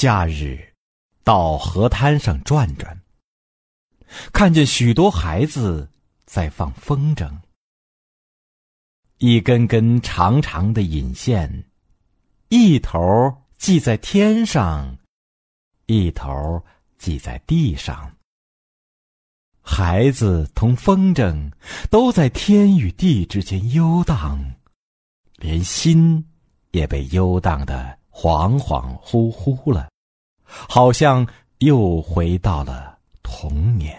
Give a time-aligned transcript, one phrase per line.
[0.00, 0.58] 假日，
[1.24, 2.98] 到河滩上转转，
[4.32, 5.90] 看见许多孩子
[6.24, 7.30] 在放风筝。
[9.18, 11.66] 一根根长长的引线，
[12.48, 12.96] 一头
[13.58, 14.96] 系在天上，
[15.84, 16.64] 一头
[16.96, 18.10] 系在地上。
[19.60, 21.52] 孩子同风筝
[21.90, 24.42] 都在天与地之间游荡，
[25.36, 26.26] 连心
[26.70, 29.89] 也被游荡的恍恍惚惚了。
[30.68, 31.26] 好像
[31.58, 33.96] 又回到了童年。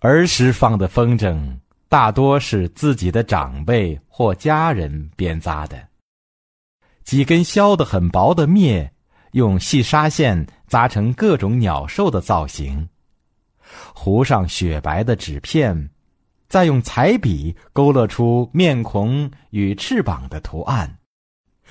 [0.00, 5.88] 儿时放的风筝大多是自己的长辈或家人编扎的，
[7.04, 8.90] 几根削得很薄的篾，
[9.32, 12.86] 用细纱线扎成各种鸟兽的造型，
[13.94, 15.88] 糊上雪白的纸片，
[16.48, 20.98] 再用彩笔勾勒出面孔与翅膀的图案，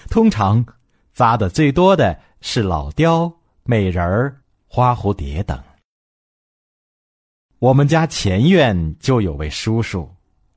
[0.09, 0.65] 通常
[1.13, 2.19] 扎的最多的。
[2.45, 3.31] 是老雕、
[3.63, 5.57] 美人儿、花蝴蝶等。
[7.57, 10.13] 我们家前院就有位叔叔，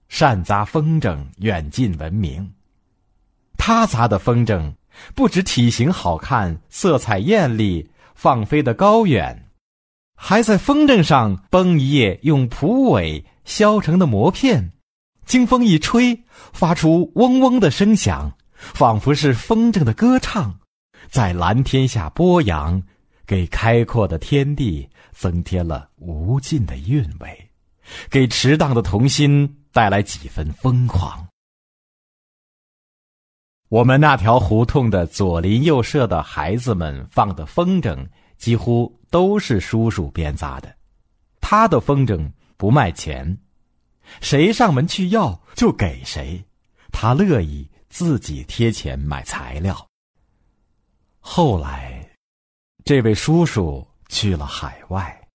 [0.09, 2.53] 善扎风筝，远近闻名。
[3.57, 4.75] 他扎的风筝
[5.15, 9.49] 不止体型好看、色彩艳丽、放飞的高远，
[10.17, 14.73] 还在风筝上绷一页用蒲苇削成的膜片，
[15.25, 20.59] 经风一吹，发出嗡嗡的声响，仿佛是风筝的歌唱。
[21.11, 22.83] 在蓝天下播扬，
[23.27, 27.51] 给开阔的天地增添了无尽的韵味，
[28.11, 31.27] 给迟荡的童心带来几分疯狂。
[33.69, 38.07] 我们那条胡同的左邻右舍的孩子们放的风筝，
[38.39, 40.73] 几乎都是叔叔编扎的。
[41.41, 43.37] 他的风筝不卖钱，
[44.21, 46.45] 谁上门去要就给谁，
[46.93, 49.87] 他乐意自己贴钱买材料。
[51.29, 52.09] 后来，
[52.85, 55.29] 这位叔叔去了海外，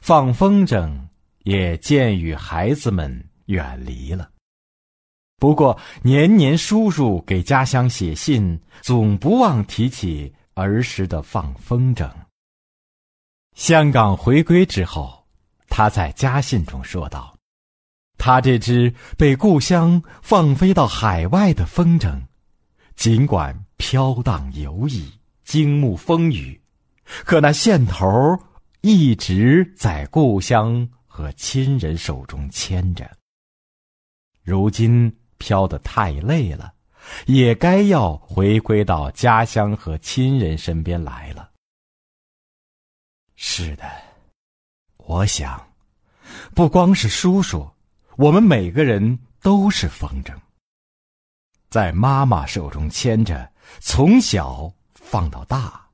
[0.00, 0.96] 放风筝
[1.42, 4.30] 也渐与孩子们远离了。
[5.38, 12.08] 不过，年年叔叔给家乡写信，总不忘提起儿时的放风筝。
[13.56, 15.26] 香港回归之后，
[15.68, 17.36] 他在家信中说道
[18.16, 22.22] ：“他这只被故乡放飞到海外的风筝，
[22.94, 25.10] 尽管……”飘荡游弋，
[25.42, 26.62] 惊目风雨，
[27.04, 28.06] 可那线头
[28.80, 33.10] 一直在故乡和亲人手中牵着。
[34.44, 36.72] 如今飘得太累了，
[37.26, 41.50] 也该要回归到家乡和亲人身边来了。
[43.34, 43.84] 是的，
[44.98, 45.60] 我想，
[46.54, 47.68] 不光是叔叔，
[48.16, 50.32] 我们每个人都是风筝，
[51.68, 53.50] 在妈妈手中牵着。
[53.80, 55.88] 从小放到大，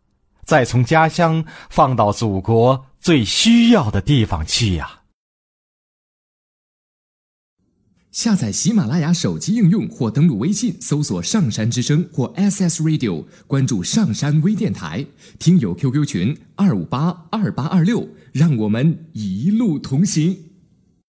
[0.45, 5.03] 再从家乡放到祖国最需要的地方去呀！
[8.11, 15.07] 下载喜马拉雅手机应用或登录微信，搜索“上山之声”或 SS Radio，关注上山微电台，
[15.39, 20.48] 听友 QQ 群二五八二八二六，让我们一路同行。